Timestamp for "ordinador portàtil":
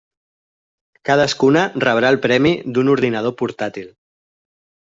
2.97-3.89